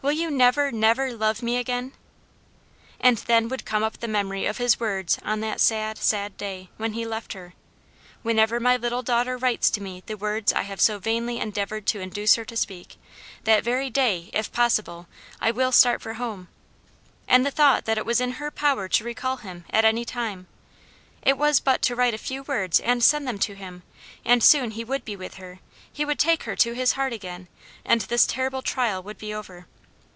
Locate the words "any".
19.84-20.04